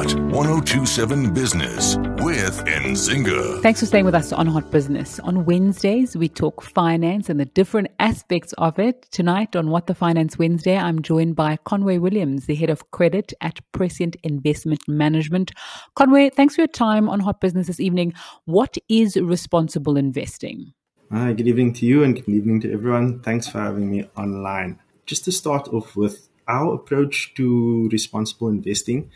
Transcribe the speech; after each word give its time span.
Hot 0.00 0.14
1027 0.14 1.34
Business 1.34 1.96
with 2.24 2.64
Nzinga. 2.64 3.60
Thanks 3.60 3.80
for 3.80 3.86
staying 3.86 4.06
with 4.06 4.14
us 4.14 4.32
on 4.32 4.46
Hot 4.46 4.70
Business. 4.70 5.20
On 5.20 5.44
Wednesdays, 5.44 6.16
we 6.16 6.26
talk 6.26 6.62
finance 6.62 7.28
and 7.28 7.38
the 7.38 7.44
different 7.44 7.88
aspects 7.98 8.54
of 8.54 8.78
it. 8.78 9.02
Tonight, 9.10 9.54
on 9.54 9.68
What 9.68 9.88
the 9.88 9.94
Finance 9.94 10.38
Wednesday, 10.38 10.74
I'm 10.74 11.02
joined 11.02 11.36
by 11.36 11.58
Conway 11.66 11.98
Williams, 11.98 12.46
the 12.46 12.54
head 12.54 12.70
of 12.70 12.90
credit 12.92 13.34
at 13.42 13.60
Prescient 13.72 14.16
Investment 14.22 14.80
Management. 14.88 15.52
Conway, 15.96 16.30
thanks 16.30 16.54
for 16.54 16.62
your 16.62 16.68
time 16.68 17.06
on 17.06 17.20
Hot 17.20 17.38
Business 17.42 17.66
this 17.66 17.78
evening. 17.78 18.14
What 18.46 18.78
is 18.88 19.18
responsible 19.18 19.98
investing? 19.98 20.72
Hi, 21.12 21.34
good 21.34 21.46
evening 21.46 21.74
to 21.74 21.84
you 21.84 22.04
and 22.04 22.14
good 22.14 22.26
evening 22.26 22.62
to 22.62 22.72
everyone. 22.72 23.20
Thanks 23.20 23.48
for 23.48 23.58
having 23.58 23.90
me 23.90 24.08
online. 24.16 24.80
Just 25.04 25.26
to 25.26 25.30
start 25.30 25.68
off 25.68 25.94
with, 25.94 26.30
our 26.48 26.74
approach 26.74 27.32
to 27.36 27.88
responsible 27.92 28.48
investing 28.48 29.08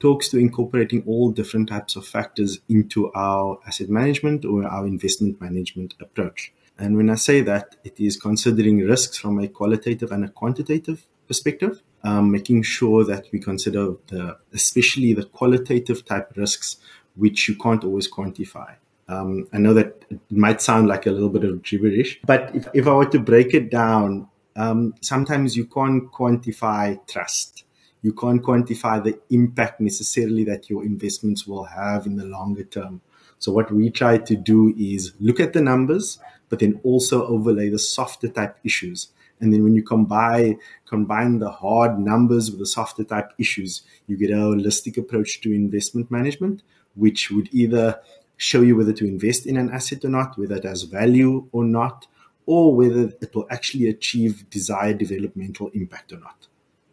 talks 0.00 0.28
to 0.28 0.38
incorporating 0.38 1.02
all 1.06 1.30
different 1.30 1.68
types 1.68 1.96
of 1.96 2.06
factors 2.06 2.60
into 2.68 3.12
our 3.12 3.58
asset 3.66 3.88
management 3.88 4.44
or 4.44 4.64
our 4.64 4.86
investment 4.86 5.40
management 5.40 5.94
approach. 6.00 6.52
And 6.78 6.96
when 6.96 7.10
I 7.10 7.16
say 7.16 7.40
that, 7.42 7.76
it 7.84 7.98
is 7.98 8.16
considering 8.16 8.78
risks 8.78 9.18
from 9.18 9.38
a 9.40 9.48
qualitative 9.48 10.12
and 10.12 10.24
a 10.24 10.28
quantitative 10.28 11.06
perspective, 11.26 11.82
um, 12.04 12.30
making 12.30 12.62
sure 12.62 13.04
that 13.04 13.26
we 13.32 13.40
consider 13.40 13.94
the, 14.06 14.38
especially 14.52 15.12
the 15.12 15.24
qualitative 15.24 16.04
type 16.04 16.32
risks, 16.36 16.76
which 17.16 17.48
you 17.48 17.56
can't 17.56 17.82
always 17.82 18.10
quantify. 18.10 18.76
Um, 19.08 19.48
I 19.52 19.58
know 19.58 19.74
that 19.74 20.04
it 20.10 20.20
might 20.30 20.60
sound 20.62 20.86
like 20.86 21.06
a 21.06 21.10
little 21.10 21.30
bit 21.30 21.42
of 21.42 21.62
gibberish, 21.62 22.20
but 22.24 22.54
if, 22.54 22.68
if 22.74 22.86
I 22.86 22.92
were 22.92 23.06
to 23.06 23.18
break 23.18 23.54
it 23.54 23.70
down 23.70 24.28
um, 24.58 24.94
sometimes 25.00 25.56
you 25.56 25.66
can't 25.66 26.10
quantify 26.10 26.98
trust. 27.06 27.64
You 28.02 28.12
can't 28.12 28.42
quantify 28.42 29.02
the 29.02 29.18
impact 29.30 29.80
necessarily 29.80 30.44
that 30.44 30.70
your 30.70 30.84
investments 30.84 31.46
will 31.46 31.64
have 31.64 32.06
in 32.06 32.16
the 32.16 32.24
longer 32.24 32.64
term. 32.64 33.00
So 33.38 33.52
what 33.52 33.70
we 33.72 33.90
try 33.90 34.18
to 34.18 34.36
do 34.36 34.74
is 34.78 35.12
look 35.20 35.40
at 35.40 35.52
the 35.52 35.60
numbers, 35.60 36.18
but 36.48 36.60
then 36.60 36.80
also 36.82 37.26
overlay 37.26 37.68
the 37.68 37.78
softer 37.78 38.28
type 38.28 38.56
issues. 38.64 39.08
And 39.40 39.52
then 39.52 39.62
when 39.62 39.74
you 39.74 39.82
combine 39.82 40.58
combine 40.86 41.38
the 41.38 41.50
hard 41.50 41.98
numbers 41.98 42.50
with 42.50 42.58
the 42.58 42.66
softer 42.66 43.04
type 43.04 43.30
issues, 43.38 43.82
you 44.06 44.16
get 44.16 44.30
a 44.30 44.34
holistic 44.34 44.96
approach 44.96 45.40
to 45.42 45.54
investment 45.54 46.10
management, 46.10 46.62
which 46.94 47.30
would 47.30 47.48
either 47.52 48.00
show 48.36 48.62
you 48.62 48.76
whether 48.76 48.92
to 48.92 49.06
invest 49.06 49.46
in 49.46 49.56
an 49.56 49.70
asset 49.70 50.04
or 50.04 50.08
not, 50.08 50.38
whether 50.38 50.56
it 50.56 50.64
has 50.64 50.84
value 50.84 51.46
or 51.52 51.64
not, 51.64 52.06
or 52.46 52.74
whether 52.74 53.12
it 53.20 53.34
will 53.34 53.46
actually 53.50 53.88
achieve 53.88 54.48
desired 54.50 54.98
developmental 54.98 55.68
impact 55.74 56.12
or 56.12 56.18
not. 56.18 56.48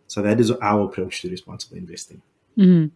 So 0.07 0.21
that 0.21 0.39
is 0.39 0.51
our 0.51 0.85
approach 0.85 1.21
to 1.21 1.29
responsible 1.29 1.77
investing. 1.77 2.21
Mm-hmm. 2.57 2.87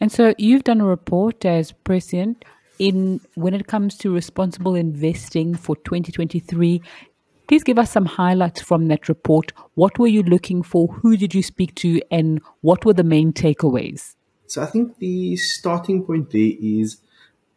And 0.00 0.12
so 0.12 0.34
you've 0.38 0.64
done 0.64 0.80
a 0.80 0.86
report 0.86 1.44
as 1.44 1.72
Prescient 1.72 2.44
in 2.78 3.20
when 3.34 3.54
it 3.54 3.66
comes 3.66 3.96
to 3.98 4.12
responsible 4.12 4.74
investing 4.74 5.54
for 5.54 5.76
2023. 5.76 6.82
Please 7.48 7.62
give 7.62 7.78
us 7.78 7.92
some 7.92 8.06
highlights 8.06 8.60
from 8.60 8.88
that 8.88 9.08
report. 9.08 9.52
What 9.74 9.98
were 9.98 10.08
you 10.08 10.22
looking 10.22 10.62
for? 10.62 10.88
Who 10.88 11.16
did 11.16 11.34
you 11.34 11.42
speak 11.42 11.74
to? 11.76 12.02
And 12.10 12.40
what 12.60 12.84
were 12.84 12.92
the 12.92 13.04
main 13.04 13.32
takeaways? 13.32 14.16
So 14.46 14.62
I 14.62 14.66
think 14.66 14.98
the 14.98 15.36
starting 15.36 16.04
point 16.04 16.30
there 16.30 16.52
is 16.60 16.98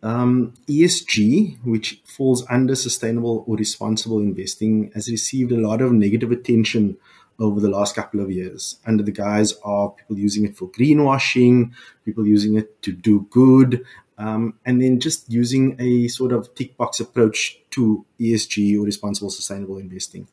um, 0.02 0.53
ESG, 0.67 1.58
which 1.64 2.02
falls 2.05 2.45
under 2.50 2.75
sustainable 2.75 3.44
or 3.47 3.58
responsible 3.58 4.20
investing, 4.20 4.92
has 4.94 5.09
received 5.09 5.52
a 5.52 5.58
lot 5.58 5.81
of 5.81 5.92
negative 5.92 6.31
attention 6.31 6.97
over 7.39 7.59
the 7.59 7.69
last 7.69 7.95
couple 7.95 8.19
of 8.19 8.31
years 8.31 8.77
under 8.85 9.03
the 9.03 9.11
guise 9.11 9.53
of 9.63 9.95
people 9.97 10.17
using 10.17 10.45
it 10.45 10.57
for 10.57 10.69
greenwashing, 10.69 11.71
people 12.05 12.27
using 12.27 12.55
it 12.55 12.81
to 12.81 12.91
do 12.91 13.27
good, 13.29 13.85
um, 14.17 14.55
and 14.65 14.81
then 14.81 14.99
just 14.99 15.31
using 15.31 15.75
a 15.79 16.07
sort 16.09 16.33
of 16.33 16.53
tick 16.53 16.75
box 16.75 16.99
approach 16.99 17.57
to 17.71 18.05
ESG 18.19 18.77
or 18.77 18.83
responsible 18.83 19.30
sustainable 19.30 19.77
investing. 19.77 20.27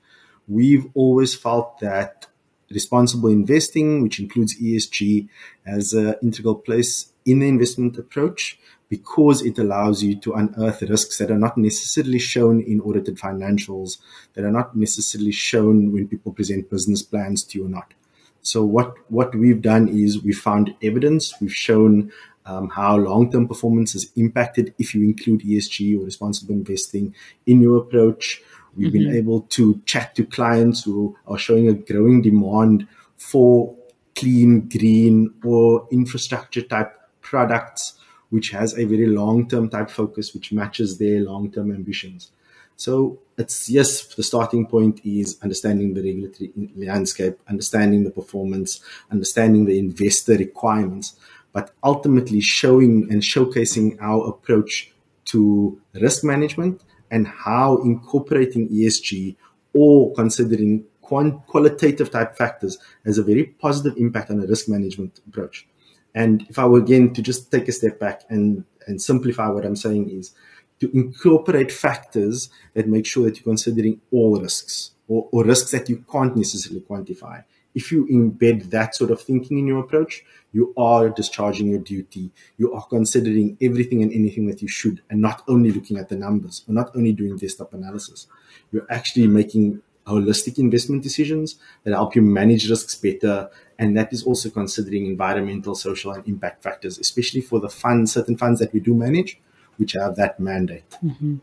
We've 0.48 0.86
always 0.94 1.34
felt 1.34 1.78
that 1.80 2.26
responsible 2.70 3.28
investing, 3.28 4.02
which 4.02 4.20
includes 4.20 4.60
ESG, 4.60 5.28
as 5.64 5.92
an 5.92 6.14
integral 6.22 6.54
place 6.54 7.12
in 7.24 7.40
the 7.40 7.48
investment 7.48 7.98
approach 7.98 8.58
because 8.88 9.42
it 9.42 9.58
allows 9.58 10.02
you 10.02 10.14
to 10.14 10.34
unearth 10.34 10.82
risks 10.82 11.18
that 11.18 11.30
are 11.30 11.38
not 11.38 11.58
necessarily 11.58 12.18
shown 12.18 12.60
in 12.60 12.80
audited 12.80 13.16
financials, 13.16 13.98
that 14.34 14.44
are 14.44 14.52
not 14.52 14.76
necessarily 14.76 15.32
shown 15.32 15.92
when 15.92 16.06
people 16.06 16.32
present 16.32 16.70
business 16.70 17.02
plans 17.02 17.42
to 17.42 17.58
you 17.58 17.66
or 17.66 17.68
not. 17.68 17.94
So 18.42 18.64
what, 18.64 18.94
what 19.08 19.34
we've 19.34 19.60
done 19.60 19.88
is 19.88 20.22
we 20.22 20.32
found 20.32 20.74
evidence, 20.82 21.34
we've 21.40 21.54
shown 21.54 22.12
um, 22.46 22.68
how 22.68 22.96
long-term 22.96 23.48
performance 23.48 23.96
is 23.96 24.12
impacted 24.14 24.72
if 24.78 24.94
you 24.94 25.02
include 25.02 25.40
ESG 25.40 26.00
or 26.00 26.04
responsible 26.04 26.54
investing 26.54 27.12
in 27.46 27.60
your 27.60 27.78
approach. 27.78 28.40
We've 28.76 28.92
mm-hmm. 28.92 28.98
been 28.98 29.16
able 29.16 29.40
to 29.42 29.80
chat 29.84 30.14
to 30.16 30.24
clients 30.24 30.84
who 30.84 31.16
are 31.26 31.38
showing 31.38 31.68
a 31.68 31.74
growing 31.74 32.22
demand 32.22 32.86
for 33.16 33.74
clean, 34.14 34.68
green, 34.68 35.34
or 35.44 35.86
infrastructure 35.90 36.62
type 36.62 36.92
products 37.20 37.98
which 38.30 38.50
has 38.50 38.76
a 38.78 38.84
very 38.84 39.06
long 39.06 39.48
term 39.48 39.68
type 39.68 39.90
focus, 39.90 40.34
which 40.34 40.52
matches 40.52 40.98
their 40.98 41.20
long 41.20 41.50
term 41.50 41.70
ambitions. 41.72 42.32
So 42.76 43.18
it's 43.38 43.70
yes, 43.70 44.14
the 44.14 44.22
starting 44.22 44.66
point 44.66 45.00
is 45.04 45.38
understanding 45.42 45.94
the 45.94 46.02
regulatory 46.02 46.52
landscape, 46.76 47.38
understanding 47.48 48.04
the 48.04 48.10
performance, 48.10 48.80
understanding 49.10 49.64
the 49.64 49.78
investor 49.78 50.34
requirements, 50.34 51.16
but 51.52 51.72
ultimately 51.82 52.40
showing 52.40 53.08
and 53.10 53.22
showcasing 53.22 53.96
our 54.00 54.28
approach 54.28 54.92
to 55.26 55.80
risk 55.94 56.22
management 56.22 56.82
and 57.10 57.26
how 57.26 57.78
incorporating 57.78 58.68
ESG 58.68 59.36
or 59.72 60.12
considering 60.14 60.84
qualitative 61.00 62.10
type 62.10 62.36
factors 62.36 62.78
has 63.04 63.18
a 63.18 63.22
very 63.22 63.44
positive 63.44 63.96
impact 63.96 64.30
on 64.30 64.42
a 64.42 64.46
risk 64.46 64.68
management 64.68 65.20
approach. 65.28 65.66
And 66.14 66.46
if 66.48 66.58
I 66.58 66.66
were 66.66 66.78
again 66.78 67.12
to 67.14 67.22
just 67.22 67.52
take 67.52 67.68
a 67.68 67.72
step 67.72 68.00
back 68.00 68.22
and, 68.28 68.64
and 68.86 69.00
simplify 69.00 69.48
what 69.48 69.64
I'm 69.64 69.76
saying 69.76 70.10
is 70.10 70.32
to 70.80 70.90
incorporate 70.96 71.70
factors 71.70 72.48
that 72.74 72.88
make 72.88 73.06
sure 73.06 73.24
that 73.24 73.36
you're 73.36 73.44
considering 73.44 74.00
all 74.10 74.40
risks 74.40 74.92
or, 75.08 75.28
or 75.30 75.44
risks 75.44 75.70
that 75.70 75.88
you 75.88 76.04
can't 76.10 76.36
necessarily 76.36 76.80
quantify. 76.80 77.44
If 77.76 77.92
you 77.92 78.06
embed 78.06 78.70
that 78.70 78.96
sort 78.96 79.10
of 79.12 79.20
thinking 79.20 79.58
in 79.58 79.66
your 79.66 79.78
approach, 79.78 80.24
you 80.52 80.72
are 80.76 81.10
discharging 81.10 81.68
your 81.68 81.80
duty. 81.80 82.30
You 82.56 82.72
are 82.74 82.84
considering 82.86 83.56
everything 83.60 84.02
and 84.02 84.12
anything 84.12 84.46
that 84.46 84.62
you 84.62 84.68
should, 84.68 85.02
and 85.10 85.20
not 85.20 85.42
only 85.46 85.70
looking 85.70 85.98
at 85.98 86.08
the 86.08 86.16
numbers 86.16 86.64
or 86.66 86.72
not 86.72 86.96
only 86.96 87.12
doing 87.12 87.36
desktop 87.36 87.74
analysis. 87.74 88.26
You're 88.72 88.90
actually 88.90 89.28
making 89.28 89.82
holistic 90.06 90.58
investment 90.58 91.02
decisions 91.02 91.56
that 91.84 91.92
help 91.92 92.14
you 92.16 92.22
manage 92.22 92.70
risks 92.70 92.94
better. 92.94 93.50
And 93.78 93.96
that 93.96 94.12
is 94.12 94.22
also 94.24 94.48
considering 94.50 95.06
environmental, 95.06 95.74
social, 95.74 96.12
and 96.12 96.26
impact 96.26 96.62
factors, 96.62 96.98
especially 96.98 97.42
for 97.42 97.60
the 97.60 97.68
funds, 97.68 98.12
certain 98.12 98.36
funds 98.38 98.60
that 98.60 98.72
we 98.72 98.80
do 98.80 98.94
manage, 98.94 99.38
which 99.76 99.92
have 99.92 100.16
that 100.16 100.40
mandate. 100.40 100.88
Mm-hmm. 101.04 101.36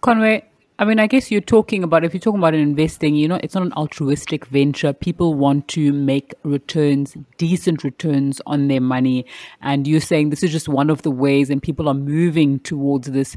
Conway, 0.00 0.47
I 0.80 0.84
mean, 0.84 1.00
I 1.00 1.08
guess 1.08 1.32
you're 1.32 1.40
talking 1.40 1.82
about 1.82 2.04
if 2.04 2.14
you're 2.14 2.20
talking 2.20 2.38
about 2.38 2.54
investing, 2.54 3.16
you 3.16 3.26
know, 3.26 3.40
it's 3.42 3.56
not 3.56 3.64
an 3.64 3.72
altruistic 3.72 4.46
venture. 4.46 4.92
People 4.92 5.34
want 5.34 5.66
to 5.68 5.92
make 5.92 6.32
returns, 6.44 7.16
decent 7.36 7.82
returns 7.82 8.40
on 8.46 8.68
their 8.68 8.80
money. 8.80 9.26
And 9.60 9.88
you're 9.88 10.00
saying 10.00 10.30
this 10.30 10.44
is 10.44 10.52
just 10.52 10.68
one 10.68 10.88
of 10.88 11.02
the 11.02 11.10
ways, 11.10 11.50
and 11.50 11.60
people 11.60 11.88
are 11.88 11.94
moving 11.94 12.60
towards 12.60 13.10
this. 13.10 13.36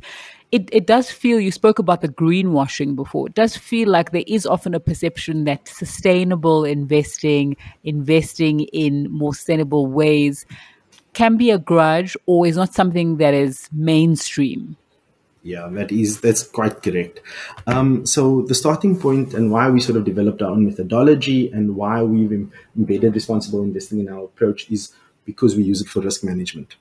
It, 0.52 0.70
it 0.72 0.86
does 0.86 1.10
feel, 1.10 1.40
you 1.40 1.50
spoke 1.50 1.80
about 1.80 2.02
the 2.02 2.10
greenwashing 2.10 2.96
before. 2.96 3.26
It 3.26 3.34
does 3.34 3.58
feel 3.58 3.90
like 3.90 4.12
there 4.12 4.24
is 4.28 4.46
often 4.46 4.76
a 4.76 4.80
perception 4.80 5.46
that 5.46 5.68
sustainable 5.68 6.64
investing, 6.64 7.58
investing 7.84 8.60
in 8.66 9.12
more 9.12 9.34
sustainable 9.34 9.88
ways, 9.88 10.46
can 11.14 11.38
be 11.38 11.50
a 11.50 11.58
grudge 11.58 12.16
or 12.28 12.46
is 12.46 12.56
not 12.56 12.76
something 12.76 13.18
that 13.18 13.34
is 13.34 13.68
mainstream. 13.74 14.78
Yeah, 15.44 15.68
that 15.72 15.92
is 15.92 16.22
that's 16.22 16.44
quite 16.44 16.84
correct. 16.84 17.20
Um, 17.66 18.06
so 18.06 18.44
the 18.44 18.54
starting 18.54 19.00
point 19.00 19.34
and 19.34 19.52
why 19.52 19.70
we 19.70 19.80
sort 19.80 19.98
of 19.98 20.06
developed 20.06 20.42
our 20.42 20.52
own 20.52 20.66
methodology 20.66 21.50
and 21.52 21.76
why 21.76 22.04
we've 22.04 22.52
embedded 22.78 23.16
responsible 23.16 23.64
investing 23.64 24.00
in 24.00 24.10
our 24.10 24.26
approach 24.26 24.70
is 24.70 24.94
because 25.26 25.56
we 25.56 25.64
use 25.64 25.82
it 25.82 25.88
for 25.88 26.02
risk 26.02 26.24
management. 26.24 26.76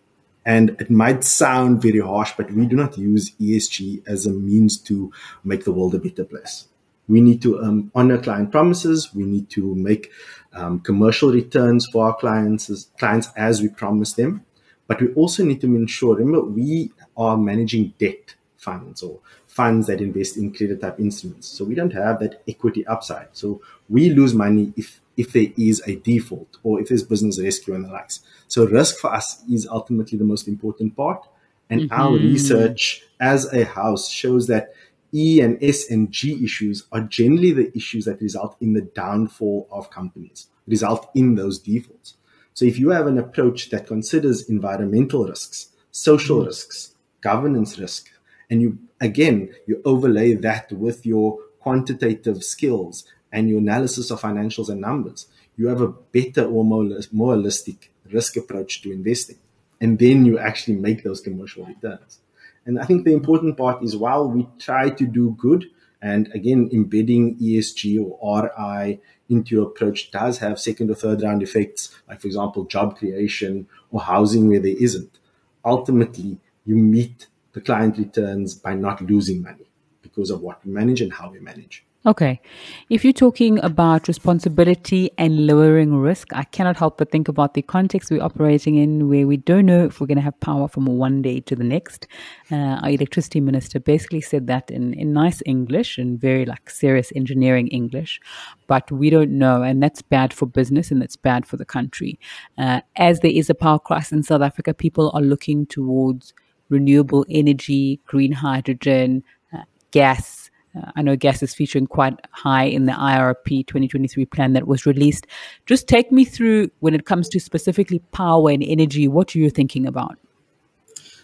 And 0.45 0.71
it 0.81 0.91
might 0.91 1.25
sound 1.25 1.81
very 1.81 2.01
harsh, 2.01 2.33
but 2.37 2.51
we 2.53 2.67
do 2.67 2.77
not 2.77 2.99
use 2.99 3.31
ESG 3.33 4.07
as 4.07 4.27
a 4.27 4.31
means 4.31 4.79
to 4.79 5.13
make 5.45 5.65
the 5.65 5.73
world 5.73 5.95
a 5.95 5.99
better 5.99 6.25
place. 6.25 6.67
We 7.09 7.21
need 7.21 7.43
to 7.43 7.61
um, 7.63 7.91
honor 7.95 8.19
client 8.19 8.51
promises. 8.51 9.15
We 9.15 9.25
need 9.25 9.51
to 9.51 9.75
make 9.75 10.11
um, 10.53 10.81
commercial 10.81 11.31
returns 11.31 11.87
for 11.87 12.07
our 12.07 12.15
clients 12.15 12.71
as, 12.71 12.89
clients 12.99 13.29
as 13.37 13.61
we 13.61 13.69
promise 13.69 14.15
them. 14.15 14.45
But 14.87 15.01
we 15.01 15.13
also 15.15 15.45
need 15.45 15.61
to 15.61 15.67
ensure, 15.67 16.17
remember, 16.17 16.43
we 16.43 16.93
are 17.17 17.37
managing 17.37 17.95
debt 17.99 18.35
funds 18.61 19.03
or 19.03 19.19
funds 19.47 19.87
that 19.87 20.01
invest 20.01 20.37
in 20.37 20.53
credit 20.53 20.81
type 20.81 21.01
instruments. 21.01 21.49
So 21.49 21.65
we 21.65 21.75
don't 21.75 21.93
have 21.93 22.21
that 22.21 22.43
equity 22.47 22.87
upside. 22.87 23.29
So 23.33 23.63
we 23.89 24.11
lose 24.11 24.35
money 24.35 24.73
if 24.77 25.01
if 25.17 25.33
there 25.33 25.49
is 25.57 25.83
a 25.87 25.97
default 25.97 26.59
or 26.63 26.81
if 26.81 26.89
there's 26.89 27.03
business 27.03 27.41
rescue 27.41 27.75
and 27.75 27.85
the 27.85 27.91
likes. 27.91 28.21
So 28.49 28.67
risk 28.67 28.99
for 28.99 29.13
us 29.13 29.43
is 29.51 29.67
ultimately 29.67 30.17
the 30.17 30.25
most 30.25 30.47
important 30.49 30.97
part. 30.97 31.27
And 31.69 31.83
mm-hmm. 31.83 32.01
our 32.01 32.13
research 32.13 33.05
as 33.21 33.53
a 33.53 33.65
house 33.65 34.09
shows 34.09 34.47
that 34.47 34.73
E 35.13 35.41
and 35.41 35.59
S 35.63 35.91
and 35.91 36.11
G 36.11 36.43
issues 36.45 36.85
are 36.93 37.01
generally 37.01 37.53
the 37.53 37.77
issues 37.77 38.05
that 38.05 38.21
result 38.21 38.57
in 38.61 38.73
the 38.73 38.83
downfall 38.83 39.69
of 39.71 39.91
companies, 39.91 40.47
result 40.67 41.11
in 41.15 41.35
those 41.35 41.59
defaults. 41.59 42.15
So 42.55 42.65
if 42.65 42.79
you 42.79 42.91
have 42.91 43.07
an 43.07 43.19
approach 43.19 43.71
that 43.71 43.87
considers 43.87 44.49
environmental 44.49 45.27
risks, 45.27 45.69
social 45.91 46.39
mm-hmm. 46.39 46.47
risks, 46.47 46.95
governance 47.21 47.79
risk, 47.79 48.11
and 48.51 48.61
you 48.61 48.79
again 49.01 49.55
you 49.67 49.81
overlay 49.85 50.35
that 50.35 50.71
with 50.73 51.07
your 51.07 51.39
quantitative 51.61 52.43
skills 52.43 53.05
and 53.33 53.49
your 53.49 53.59
analysis 53.59 54.11
of 54.11 54.21
financials 54.21 54.69
and 54.69 54.81
numbers, 54.81 55.27
you 55.57 55.69
have 55.69 55.81
a 55.81 55.89
better 55.89 56.45
or 56.45 56.65
more, 56.65 56.85
more 57.13 57.35
holistic 57.37 57.89
risk 58.11 58.37
approach 58.37 58.83
to 58.83 58.91
investing. 58.91 59.39
And 59.81 59.99
then 59.99 60.25
you 60.25 60.39
actually 60.39 60.77
make 60.77 61.05
those 61.05 61.21
commercial 61.21 61.65
returns. 61.65 62.19
And 62.67 62.79
I 62.79 62.85
think 62.85 63.05
the 63.05 63.13
important 63.13 63.57
part 63.57 63.83
is 63.83 63.97
while 63.97 64.29
we 64.29 64.49
try 64.59 64.91
to 64.91 65.07
do 65.07 65.37
good, 65.39 65.67
and 66.03 66.31
again, 66.35 66.71
embedding 66.73 67.37
ESG 67.37 67.99
or 68.01 68.43
RI 68.43 69.01
into 69.29 69.55
your 69.55 69.67
approach 69.67 70.11
does 70.11 70.39
have 70.39 70.59
second 70.59 70.91
or 70.91 70.95
third 70.95 71.23
round 71.23 71.43
effects, 71.43 71.95
like, 72.09 72.21
for 72.21 72.27
example, 72.27 72.65
job 72.65 72.97
creation 72.99 73.67
or 73.91 74.01
housing 74.01 74.49
where 74.49 74.61
there 74.61 74.77
isn't. 74.79 75.19
Ultimately, 75.65 76.39
you 76.65 76.77
meet 76.77 77.27
the 77.53 77.61
client 77.61 77.99
returns 77.99 78.55
by 78.55 78.75
not 78.75 79.01
losing 79.03 79.43
money 79.43 79.67
because 80.03 80.31
of 80.31 80.41
what 80.41 80.65
we 80.65 80.73
manage 80.73 81.01
and 81.01 81.13
how 81.13 81.31
we 81.31 81.41
manage. 81.41 81.85
Okay. 82.07 82.41
If 82.89 83.05
you're 83.05 83.13
talking 83.13 83.63
about 83.63 84.09
responsibility 84.09 85.11
and 85.19 85.47
lowering 85.47 85.97
risk, 85.97 86.33
I 86.33 86.45
cannot 86.45 86.79
help 86.79 86.97
but 86.97 87.11
think 87.11 87.29
about 87.29 87.53
the 87.53 87.61
context 87.61 88.11
we're 88.11 88.23
operating 88.23 88.77
in 88.77 89.11
where 89.11 89.27
we 89.27 89.37
don't 89.37 89.67
know 89.67 89.85
if 89.85 90.01
we're 90.01 90.07
going 90.07 90.17
to 90.17 90.23
have 90.23 90.41
power 90.41 90.67
from 90.67 90.87
one 90.87 91.21
day 91.21 91.41
to 91.41 91.55
the 91.55 91.63
next. 91.63 92.07
Uh, 92.51 92.81
our 92.83 92.89
electricity 92.89 93.39
minister 93.39 93.79
basically 93.79 94.23
said 94.23 94.47
that 94.47 94.71
in, 94.71 94.95
in 94.95 95.13
nice 95.13 95.43
English 95.45 95.99
and 95.99 96.19
very 96.19 96.47
like 96.47 96.71
serious 96.71 97.13
engineering 97.15 97.69
English, 97.69 98.19
but 98.67 98.91
we 98.91 99.11
don't 99.11 99.33
know. 99.33 99.63
And 99.63 99.83
that's 99.83 100.01
bad 100.01 100.33
for 100.33 100.47
business 100.47 100.91
and 100.91 101.03
that's 101.03 101.17
bad 101.17 101.45
for 101.45 101.59
the 101.59 101.67
country. 101.67 102.19
Uh, 102.57 102.81
as 102.97 103.21
there 103.21 103.31
is 103.31 103.51
a 103.51 103.55
power 103.55 103.79
crisis 103.79 104.13
in 104.13 104.23
South 104.23 104.41
Africa, 104.41 104.73
people 104.73 105.11
are 105.13 105.21
looking 105.21 105.67
towards 105.67 106.33
renewable 106.71 107.27
energy, 107.29 108.01
green 108.07 108.33
hydrogen, 108.33 109.23
uh, 109.53 109.63
gas, 109.91 110.51
uh, 110.77 110.93
I 110.95 111.03
know 111.03 111.17
gas 111.17 111.43
is 111.43 111.55
featuring 111.55 111.87
quite 111.87 112.15
high 112.31 112.65
in 112.65 112.87
the 112.87 112.93
IRP 112.93 113.67
2023 113.67 114.25
plan 114.27 114.53
that 114.53 114.67
was 114.67 114.87
released. 114.87 115.27
Just 115.67 115.89
take 115.89 116.13
me 116.13 116.25
through 116.25 116.71
when 116.81 116.95
it 116.95 117.07
comes 117.07 117.29
to 117.31 117.41
specifically 117.41 117.99
power 118.13 118.51
and 118.51 118.63
energy, 118.63 119.09
what 119.09 119.35
you're 119.35 119.51
thinking 119.51 119.87
about. 119.87 120.17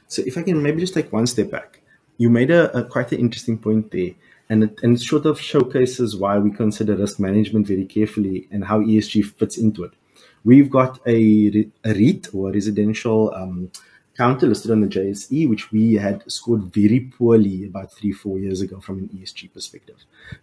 So, 0.08 0.22
if 0.26 0.36
I 0.38 0.42
can 0.42 0.62
maybe 0.62 0.80
just 0.80 0.94
take 0.94 1.12
one 1.12 1.26
step 1.26 1.50
back, 1.50 1.80
you 2.18 2.30
made 2.30 2.50
a, 2.50 2.76
a 2.76 2.84
quite 2.84 3.12
an 3.12 3.18
interesting 3.18 3.58
point 3.58 3.90
there, 3.90 4.10
and 4.48 4.64
it, 4.64 4.78
and 4.82 4.96
it 4.96 5.00
sort 5.00 5.26
of 5.26 5.40
showcases 5.40 6.16
why 6.16 6.38
we 6.38 6.50
consider 6.50 6.96
risk 6.96 7.20
management 7.20 7.66
very 7.66 7.84
carefully 7.84 8.48
and 8.50 8.64
how 8.64 8.80
ESG 8.80 9.24
fits 9.24 9.58
into 9.58 9.84
it. 9.84 9.92
We've 10.44 10.70
got 10.70 11.00
a, 11.06 11.68
a 11.84 11.92
REIT 11.92 12.28
or 12.32 12.50
a 12.50 12.52
residential 12.52 13.34
um, 13.34 13.70
counter 14.16 14.46
listed 14.46 14.70
on 14.70 14.80
the 14.80 14.86
JSE, 14.86 15.48
which 15.48 15.70
we 15.70 15.94
had 15.94 16.30
scored 16.30 16.62
very 16.62 17.00
poorly 17.00 17.64
about 17.64 17.92
three, 17.92 18.12
four 18.12 18.38
years 18.38 18.60
ago 18.60 18.80
from 18.80 18.98
an 18.98 19.08
ESG 19.08 19.52
perspective. 19.52 19.96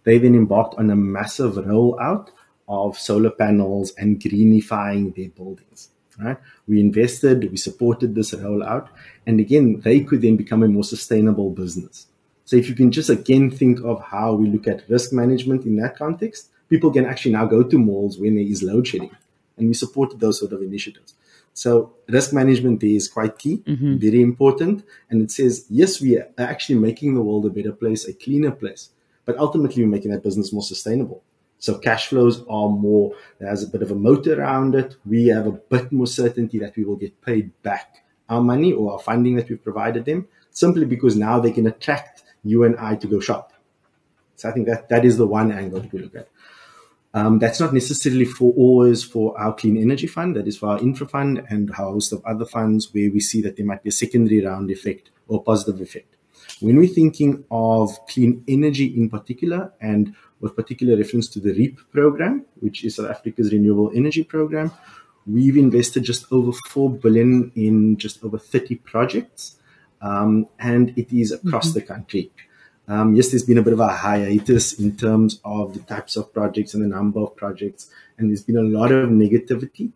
They 0.04 0.18
then 0.18 0.34
embarked 0.34 0.76
on 0.76 0.90
a 0.90 0.96
massive 0.96 1.54
rollout 1.54 2.28
of 2.68 2.98
solar 2.98 3.30
panels 3.30 3.92
and 3.98 4.20
greenifying 4.20 5.14
their 5.14 5.28
buildings. 5.30 5.90
Right? 6.18 6.38
We 6.68 6.78
invested, 6.78 7.50
we 7.50 7.56
supported 7.56 8.14
this 8.14 8.32
rollout, 8.32 8.88
and 9.26 9.40
again, 9.40 9.80
they 9.80 10.00
could 10.00 10.22
then 10.22 10.36
become 10.36 10.62
a 10.62 10.68
more 10.68 10.84
sustainable 10.84 11.50
business. 11.50 12.06
So 12.44 12.56
if 12.56 12.68
you 12.68 12.74
can 12.74 12.92
just 12.92 13.10
again 13.10 13.50
think 13.50 13.80
of 13.82 14.02
how 14.02 14.34
we 14.34 14.48
look 14.48 14.68
at 14.68 14.88
risk 14.88 15.12
management 15.12 15.64
in 15.64 15.76
that 15.76 15.96
context, 15.96 16.50
people 16.68 16.92
can 16.92 17.04
actually 17.04 17.32
now 17.32 17.46
go 17.46 17.64
to 17.64 17.78
malls 17.78 18.18
when 18.18 18.36
there 18.36 18.44
is 18.44 18.62
load 18.62 18.86
shedding. 18.86 19.10
And 19.56 19.68
we 19.68 19.74
supported 19.74 20.20
those 20.20 20.38
sort 20.38 20.52
of 20.52 20.62
initiatives. 20.62 21.14
So 21.54 21.94
risk 22.08 22.32
management 22.32 22.80
there 22.80 22.90
is 22.90 23.08
quite 23.08 23.38
key, 23.38 23.62
mm-hmm. 23.64 23.96
very 23.96 24.20
important. 24.20 24.84
And 25.08 25.22
it 25.22 25.30
says, 25.30 25.66
yes, 25.70 26.00
we 26.00 26.18
are 26.18 26.28
actually 26.36 26.78
making 26.78 27.14
the 27.14 27.22
world 27.22 27.46
a 27.46 27.50
better 27.50 27.72
place, 27.72 28.06
a 28.06 28.12
cleaner 28.12 28.50
place, 28.50 28.90
but 29.24 29.38
ultimately 29.38 29.82
we're 29.82 29.88
making 29.88 30.10
that 30.10 30.22
business 30.22 30.52
more 30.52 30.64
sustainable. 30.64 31.22
So 31.58 31.78
cash 31.78 32.08
flows 32.08 32.40
are 32.50 32.68
more, 32.68 33.14
there's 33.38 33.62
a 33.62 33.68
bit 33.68 33.82
of 33.82 33.90
a 33.92 33.94
moat 33.94 34.26
around 34.26 34.74
it. 34.74 34.96
We 35.06 35.28
have 35.28 35.46
a 35.46 35.52
bit 35.52 35.92
more 35.92 36.08
certainty 36.08 36.58
that 36.58 36.76
we 36.76 36.84
will 36.84 36.96
get 36.96 37.18
paid 37.22 37.50
back 37.62 38.04
our 38.28 38.40
money 38.40 38.72
or 38.72 38.92
our 38.92 38.98
funding 38.98 39.36
that 39.36 39.48
we've 39.48 39.62
provided 39.62 40.04
them 40.04 40.26
simply 40.50 40.84
because 40.84 41.16
now 41.16 41.38
they 41.38 41.52
can 41.52 41.66
attract 41.66 42.22
you 42.42 42.64
and 42.64 42.76
I 42.78 42.96
to 42.96 43.06
go 43.06 43.20
shop. 43.20 43.52
So 44.36 44.48
I 44.48 44.52
think 44.52 44.66
that 44.66 44.88
that 44.88 45.04
is 45.04 45.16
the 45.16 45.26
one 45.26 45.52
angle 45.52 45.80
that 45.80 45.92
we 45.92 46.00
look 46.00 46.16
at. 46.16 46.28
Um, 47.14 47.38
that's 47.38 47.60
not 47.60 47.72
necessarily 47.72 48.24
for 48.24 48.52
always 48.54 49.04
for 49.04 49.38
our 49.40 49.54
clean 49.54 49.76
energy 49.76 50.08
fund. 50.08 50.34
That 50.34 50.48
is 50.48 50.58
for 50.58 50.70
our 50.70 50.78
infra 50.80 51.06
fund 51.06 51.46
and 51.48 51.70
a 51.70 51.74
host 51.74 52.12
of 52.12 52.24
other 52.24 52.44
funds 52.44 52.92
where 52.92 53.08
we 53.10 53.20
see 53.20 53.40
that 53.42 53.56
there 53.56 53.64
might 53.64 53.84
be 53.84 53.90
a 53.90 53.92
secondary 53.92 54.44
round 54.44 54.68
effect 54.70 55.10
or 55.28 55.42
positive 55.42 55.80
effect. 55.80 56.16
When 56.60 56.76
we're 56.76 56.88
thinking 56.88 57.44
of 57.52 57.96
clean 58.08 58.42
energy 58.48 58.86
in 58.86 59.08
particular, 59.08 59.72
and 59.80 60.14
with 60.40 60.56
particular 60.56 60.96
reference 60.96 61.28
to 61.28 61.40
the 61.40 61.52
REAP 61.52 61.78
program, 61.92 62.44
which 62.56 62.84
is 62.84 62.96
South 62.96 63.10
Africa's 63.10 63.52
renewable 63.52 63.92
energy 63.94 64.24
program, 64.24 64.72
we've 65.24 65.56
invested 65.56 66.02
just 66.02 66.30
over 66.32 66.52
four 66.68 66.90
billion 66.90 67.52
in 67.54 67.96
just 67.96 68.24
over 68.24 68.38
30 68.38 68.74
projects, 68.76 69.56
um, 70.02 70.48
and 70.58 70.92
it 70.98 71.12
is 71.12 71.30
across 71.30 71.68
mm-hmm. 71.68 71.78
the 71.78 71.86
country. 71.86 72.30
Um, 72.86 73.14
yes, 73.14 73.30
there's 73.30 73.44
been 73.44 73.58
a 73.58 73.62
bit 73.62 73.72
of 73.72 73.80
a 73.80 73.88
hiatus 73.88 74.74
in 74.74 74.96
terms 74.96 75.40
of 75.44 75.72
the 75.72 75.80
types 75.80 76.16
of 76.16 76.32
projects 76.34 76.74
and 76.74 76.84
the 76.84 76.88
number 76.88 77.20
of 77.20 77.34
projects, 77.34 77.90
and 78.18 78.28
there's 78.28 78.42
been 78.42 78.58
a 78.58 78.62
lot 78.62 78.92
of 78.92 79.08
negativity 79.08 79.92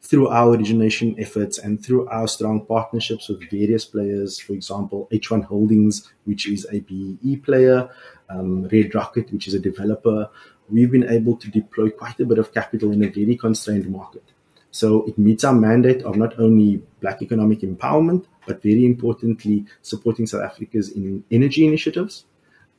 through 0.00 0.28
our 0.28 0.50
origination 0.50 1.14
efforts 1.18 1.58
and 1.58 1.84
through 1.84 2.08
our 2.08 2.28
strong 2.28 2.64
partnerships 2.64 3.28
with 3.28 3.50
various 3.50 3.84
players. 3.84 4.38
For 4.38 4.52
example, 4.52 5.08
H1 5.10 5.44
Holdings, 5.44 6.10
which 6.24 6.48
is 6.48 6.66
a 6.70 6.80
BEE 6.80 7.36
player, 7.44 7.88
um, 8.30 8.68
Red 8.68 8.94
Rocket, 8.94 9.32
which 9.32 9.48
is 9.48 9.54
a 9.54 9.58
developer. 9.58 10.28
We've 10.68 10.90
been 10.90 11.08
able 11.08 11.36
to 11.36 11.50
deploy 11.50 11.90
quite 11.90 12.20
a 12.20 12.26
bit 12.26 12.38
of 12.38 12.52
capital 12.52 12.92
in 12.92 13.02
a 13.04 13.08
very 13.08 13.36
constrained 13.36 13.90
market. 13.90 14.24
So 14.70 15.04
it 15.06 15.18
meets 15.18 15.44
our 15.44 15.54
mandate 15.54 16.02
of 16.02 16.16
not 16.16 16.38
only 16.38 16.82
black 17.00 17.22
economic 17.22 17.60
empowerment, 17.60 18.26
but 18.48 18.62
very 18.62 18.84
importantly, 18.84 19.64
supporting 19.82 20.26
South 20.26 20.42
Africa's 20.42 20.90
in 20.90 21.22
energy 21.30 21.66
initiatives. 21.66 22.24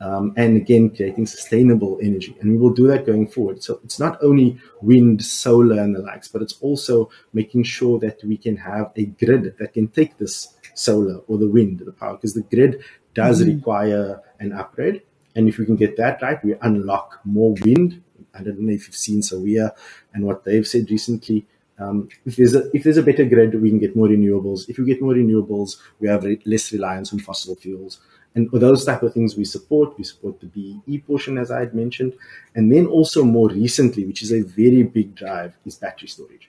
Um, 0.02 0.32
and 0.36 0.56
again, 0.56 0.96
creating 0.96 1.26
sustainable 1.26 1.98
energy. 2.02 2.34
And 2.40 2.50
we 2.52 2.56
will 2.56 2.72
do 2.72 2.86
that 2.86 3.04
going 3.04 3.26
forward. 3.28 3.62
So 3.62 3.80
it's 3.84 4.00
not 4.00 4.18
only 4.22 4.58
wind, 4.80 5.22
solar, 5.22 5.78
and 5.82 5.94
the 5.94 6.00
likes, 6.00 6.26
but 6.26 6.40
it's 6.40 6.56
also 6.62 7.10
making 7.34 7.64
sure 7.64 7.98
that 8.00 8.24
we 8.24 8.38
can 8.38 8.56
have 8.56 8.92
a 8.96 9.04
grid 9.04 9.58
that 9.58 9.74
can 9.74 9.88
take 9.88 10.16
this 10.16 10.54
solar 10.74 11.18
or 11.28 11.36
the 11.36 11.48
wind, 11.48 11.80
the 11.80 11.92
power, 11.92 12.14
because 12.14 12.32
the 12.32 12.48
grid 12.54 12.82
does 13.12 13.42
mm-hmm. 13.42 13.56
require 13.56 14.22
an 14.38 14.52
upgrade. 14.52 15.02
And 15.36 15.48
if 15.48 15.58
we 15.58 15.66
can 15.66 15.76
get 15.76 15.98
that 15.98 16.22
right, 16.22 16.42
we 16.42 16.54
unlock 16.62 17.20
more 17.24 17.54
wind. 17.62 18.02
I 18.34 18.42
don't 18.42 18.58
know 18.60 18.72
if 18.72 18.86
you've 18.86 18.96
seen 18.96 19.20
SAWEA 19.20 19.72
and 20.14 20.24
what 20.24 20.44
they've 20.44 20.66
said 20.66 20.90
recently. 20.90 21.46
Um, 21.80 22.08
if 22.26 22.36
there's 22.36 22.54
a 22.54 22.70
if 22.76 22.84
there's 22.84 22.98
a 22.98 23.02
better 23.02 23.24
grid, 23.24 23.60
we 23.60 23.70
can 23.70 23.78
get 23.78 23.96
more 23.96 24.08
renewables. 24.08 24.68
If 24.68 24.78
we 24.78 24.84
get 24.84 25.00
more 25.00 25.14
renewables, 25.14 25.78
we 25.98 26.08
have 26.08 26.24
re- 26.24 26.40
less 26.44 26.72
reliance 26.72 27.12
on 27.12 27.20
fossil 27.20 27.56
fuels. 27.56 28.00
And 28.34 28.48
those 28.52 28.84
type 28.84 29.02
of 29.02 29.12
things 29.12 29.36
we 29.36 29.44
support. 29.44 29.98
We 29.98 30.04
support 30.04 30.40
the 30.40 30.46
BE 30.46 30.98
portion, 30.98 31.36
as 31.36 31.50
I 31.50 31.60
had 31.60 31.74
mentioned, 31.74 32.12
and 32.54 32.72
then 32.72 32.86
also 32.86 33.24
more 33.24 33.48
recently, 33.48 34.06
which 34.06 34.22
is 34.22 34.32
a 34.32 34.42
very 34.42 34.84
big 34.84 35.16
drive, 35.16 35.56
is 35.64 35.74
battery 35.74 36.08
storage. 36.08 36.48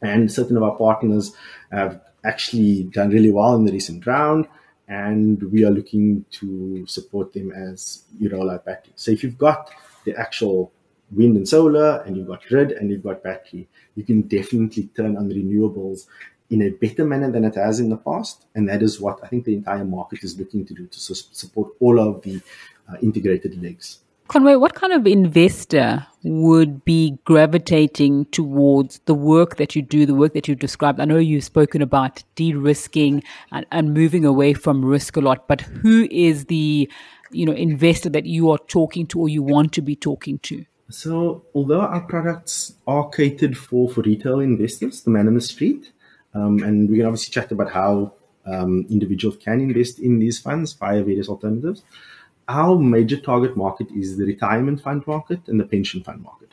And 0.00 0.32
certain 0.32 0.56
of 0.56 0.64
our 0.64 0.76
partners 0.76 1.32
have 1.70 2.00
actually 2.24 2.84
done 2.84 3.10
really 3.10 3.30
well 3.30 3.54
in 3.54 3.64
the 3.64 3.72
recent 3.72 4.04
round, 4.06 4.48
and 4.88 5.40
we 5.52 5.64
are 5.64 5.70
looking 5.70 6.24
to 6.32 6.84
support 6.86 7.32
them 7.32 7.52
as 7.52 8.02
you 8.18 8.28
roll 8.30 8.50
out 8.50 8.64
batteries. 8.64 8.94
So 8.96 9.12
if 9.12 9.22
you've 9.22 9.38
got 9.38 9.70
the 10.04 10.16
actual 10.16 10.72
wind 11.14 11.36
and 11.36 11.48
solar, 11.48 12.02
and 12.02 12.16
you've 12.16 12.28
got 12.28 12.46
grid 12.46 12.72
and 12.72 12.90
you've 12.90 13.02
got 13.02 13.22
battery, 13.22 13.68
you 13.94 14.04
can 14.04 14.22
definitely 14.22 14.88
turn 14.96 15.16
on 15.16 15.30
renewables 15.30 16.06
in 16.50 16.62
a 16.62 16.70
better 16.70 17.04
manner 17.04 17.30
than 17.30 17.44
it 17.44 17.54
has 17.54 17.80
in 17.80 17.88
the 17.88 17.96
past. 17.96 18.46
And 18.54 18.68
that 18.68 18.82
is 18.82 19.00
what 19.00 19.18
I 19.22 19.28
think 19.28 19.44
the 19.44 19.54
entire 19.54 19.84
market 19.84 20.22
is 20.22 20.38
looking 20.38 20.66
to 20.66 20.74
do 20.74 20.86
to 20.86 21.00
su- 21.00 21.14
support 21.14 21.72
all 21.80 21.98
of 21.98 22.22
the 22.22 22.40
uh, 22.88 22.96
integrated 23.02 23.60
legs. 23.62 24.00
Conway, 24.28 24.54
what 24.54 24.74
kind 24.74 24.92
of 24.92 25.06
investor 25.06 26.06
would 26.22 26.84
be 26.84 27.18
gravitating 27.24 28.24
towards 28.26 29.00
the 29.00 29.14
work 29.14 29.56
that 29.56 29.76
you 29.76 29.82
do, 29.82 30.06
the 30.06 30.14
work 30.14 30.32
that 30.32 30.48
you've 30.48 30.58
described? 30.58 31.00
I 31.00 31.04
know 31.04 31.18
you've 31.18 31.44
spoken 31.44 31.82
about 31.82 32.22
de 32.34 32.54
risking 32.54 33.22
and, 33.50 33.66
and 33.72 33.92
moving 33.92 34.24
away 34.24 34.54
from 34.54 34.84
risk 34.84 35.16
a 35.16 35.20
lot, 35.20 35.48
but 35.48 35.60
who 35.60 36.08
is 36.10 36.46
the 36.46 36.90
you 37.30 37.46
know 37.46 37.52
investor 37.52 38.08
that 38.10 38.24
you 38.24 38.50
are 38.50 38.58
talking 38.68 39.06
to 39.08 39.20
or 39.20 39.28
you 39.28 39.42
want 39.42 39.72
to 39.74 39.82
be 39.82 39.96
talking 39.96 40.38
to? 40.40 40.64
So, 40.92 41.44
although 41.54 41.80
our 41.80 42.02
products 42.02 42.74
are 42.86 43.08
catered 43.08 43.56
for 43.56 43.88
for 43.88 44.02
retail 44.02 44.40
investors, 44.40 45.02
the 45.02 45.10
man 45.10 45.26
in 45.26 45.34
the 45.34 45.40
street, 45.40 45.92
um, 46.34 46.62
and 46.62 46.88
we 46.88 46.98
can 46.98 47.06
obviously 47.06 47.32
chat 47.32 47.50
about 47.52 47.70
how 47.70 48.12
um, 48.46 48.86
individuals 48.90 49.36
can 49.36 49.60
invest 49.60 49.98
in 49.98 50.18
these 50.18 50.38
funds 50.38 50.72
via 50.72 51.02
various 51.02 51.28
alternatives 51.28 51.82
our 52.48 52.78
major 52.78 53.16
target 53.16 53.56
market 53.56 53.88
is 53.90 54.16
the 54.16 54.24
retirement 54.24 54.80
fund 54.80 55.06
market 55.06 55.40
and 55.46 55.60
the 55.60 55.64
pension 55.64 56.02
fund 56.02 56.22
market. 56.22 56.48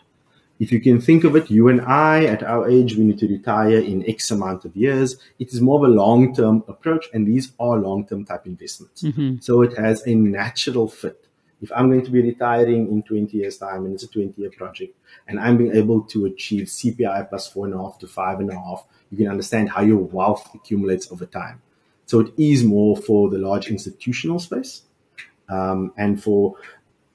If 0.59 0.73
you 0.73 0.81
can 0.81 0.99
think 0.99 1.23
of 1.23 1.35
it, 1.37 1.49
you 1.49 1.69
and 1.69 1.81
I 1.81 2.25
at 2.25 2.43
our 2.43 2.69
age, 2.69 2.97
we 2.97 3.05
need 3.05 3.19
to 3.19 3.27
retire 3.27 3.79
in 3.79 4.07
X 4.07 4.29
amount 4.29 4.65
of 4.65 4.75
years. 4.75 5.15
It 5.39 5.53
is 5.53 5.61
more 5.61 5.77
of 5.79 5.89
a 5.89 5.93
long 5.93 6.35
term 6.35 6.63
approach, 6.67 7.07
and 7.13 7.25
these 7.25 7.53
are 7.59 7.77
long 7.77 8.05
term 8.05 8.25
type 8.25 8.45
investments. 8.45 9.03
Mm-hmm. 9.03 9.37
So 9.39 9.61
it 9.61 9.77
has 9.77 10.05
a 10.05 10.13
natural 10.13 10.89
fit. 10.89 11.27
If 11.61 11.71
I'm 11.75 11.89
going 11.89 12.05
to 12.05 12.11
be 12.11 12.21
retiring 12.21 12.91
in 12.91 13.03
20 13.03 13.37
years' 13.37 13.57
time 13.57 13.85
and 13.85 13.93
it's 13.93 14.03
a 14.03 14.07
20 14.07 14.41
year 14.41 14.51
project, 14.51 14.95
and 15.27 15.39
I'm 15.39 15.57
being 15.57 15.75
able 15.75 16.01
to 16.03 16.25
achieve 16.25 16.67
CPI 16.67 17.29
plus 17.29 17.47
four 17.47 17.65
and 17.65 17.75
a 17.75 17.77
half 17.77 17.99
to 17.99 18.07
five 18.07 18.39
and 18.39 18.49
a 18.49 18.55
half, 18.55 18.85
you 19.11 19.17
can 19.17 19.27
understand 19.27 19.69
how 19.69 19.81
your 19.81 19.97
wealth 19.97 20.49
accumulates 20.53 21.11
over 21.11 21.25
time. 21.25 21.61
So 22.05 22.21
it 22.21 22.33
is 22.37 22.63
more 22.63 22.95
for 22.97 23.29
the 23.29 23.37
large 23.37 23.67
institutional 23.67 24.39
space 24.39 24.83
um, 25.49 25.93
and 25.97 26.21
for 26.21 26.55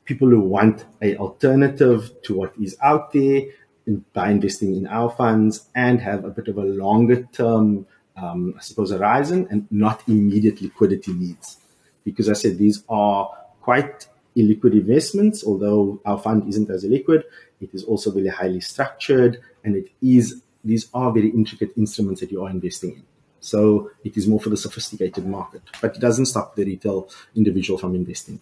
people 0.04 0.28
who 0.28 0.40
want 0.40 0.84
a 1.00 1.16
alternative 1.16 2.10
to 2.22 2.34
what 2.34 2.52
is 2.60 2.76
out 2.82 3.12
there 3.12 3.42
in, 3.86 4.04
by 4.12 4.30
investing 4.30 4.76
in 4.76 4.86
our 4.86 5.10
funds 5.10 5.68
and 5.74 6.00
have 6.00 6.24
a 6.24 6.30
bit 6.30 6.48
of 6.48 6.58
a 6.58 6.64
longer 6.64 7.24
term, 7.32 7.86
um, 8.16 8.54
I 8.56 8.60
suppose, 8.60 8.90
horizon 8.90 9.46
and 9.50 9.66
not 9.70 10.02
immediate 10.06 10.60
liquidity 10.60 11.12
needs. 11.12 11.58
Because 12.04 12.28
I 12.28 12.34
said 12.34 12.58
these 12.58 12.84
are 12.88 13.30
quite 13.62 14.06
illiquid 14.36 14.72
investments, 14.72 15.44
although 15.44 16.00
our 16.04 16.18
fund 16.18 16.48
isn't 16.48 16.70
as 16.70 16.84
illiquid, 16.84 17.22
it 17.60 17.70
is 17.72 17.84
also 17.84 18.10
very 18.10 18.28
highly 18.28 18.60
structured 18.60 19.40
and 19.64 19.76
it 19.76 19.90
is 20.02 20.42
these 20.64 20.88
are 20.94 21.12
very 21.12 21.28
intricate 21.28 21.72
instruments 21.76 22.20
that 22.20 22.32
you 22.32 22.42
are 22.42 22.50
investing 22.50 22.92
in. 22.92 23.02
So 23.40 23.90
it 24.02 24.16
is 24.16 24.26
more 24.26 24.40
for 24.40 24.48
the 24.48 24.56
sophisticated 24.56 25.26
market, 25.26 25.60
but 25.82 25.94
it 25.96 26.00
doesn't 26.00 26.26
stop 26.26 26.56
the 26.56 26.64
retail 26.64 27.10
individual 27.36 27.78
from 27.78 27.94
investing. 27.94 28.40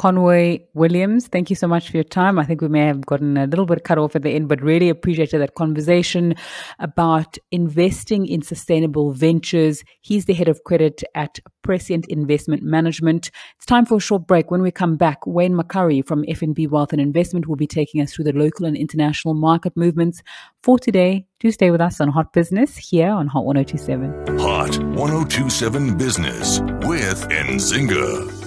Conway 0.00 0.66
Williams, 0.72 1.28
thank 1.28 1.50
you 1.50 1.56
so 1.56 1.68
much 1.68 1.90
for 1.90 1.98
your 1.98 2.04
time. 2.04 2.38
I 2.38 2.46
think 2.46 2.62
we 2.62 2.68
may 2.68 2.86
have 2.86 3.04
gotten 3.04 3.36
a 3.36 3.46
little 3.46 3.66
bit 3.66 3.84
cut 3.84 3.98
off 3.98 4.16
at 4.16 4.22
the 4.22 4.30
end, 4.30 4.48
but 4.48 4.62
really 4.62 4.88
appreciated 4.88 5.42
that 5.42 5.56
conversation 5.56 6.36
about 6.78 7.36
investing 7.50 8.24
in 8.24 8.40
sustainable 8.40 9.12
ventures. 9.12 9.84
He's 10.00 10.24
the 10.24 10.32
head 10.32 10.48
of 10.48 10.64
credit 10.64 11.02
at 11.14 11.38
Prescient 11.60 12.06
Investment 12.08 12.62
Management. 12.62 13.30
It's 13.56 13.66
time 13.66 13.84
for 13.84 13.98
a 13.98 14.00
short 14.00 14.26
break. 14.26 14.50
When 14.50 14.62
we 14.62 14.70
come 14.70 14.96
back, 14.96 15.26
Wayne 15.26 15.52
McCurrie 15.52 16.06
from 16.06 16.24
FNB 16.24 16.70
Wealth 16.70 16.94
and 16.94 17.02
Investment 17.02 17.46
will 17.46 17.56
be 17.56 17.66
taking 17.66 18.00
us 18.00 18.14
through 18.14 18.24
the 18.24 18.32
local 18.32 18.64
and 18.64 18.78
international 18.78 19.34
market 19.34 19.76
movements. 19.76 20.22
For 20.62 20.78
today, 20.78 21.26
do 21.40 21.50
stay 21.50 21.70
with 21.70 21.82
us 21.82 22.00
on 22.00 22.08
Hot 22.08 22.32
Business 22.32 22.74
here 22.78 23.10
on 23.10 23.26
Hot 23.26 23.44
1027. 23.44 24.38
Hot 24.38 24.78
1027 24.78 25.98
Business 25.98 26.60
with 26.86 27.28
Nzinga. 27.28 28.39